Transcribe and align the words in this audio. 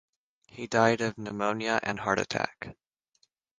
He 0.47 0.65
died 0.65 0.99
of 1.01 1.19
pneumonia 1.19 1.79
and 1.83 1.99
heart 1.99 2.17
attack. 2.19 2.75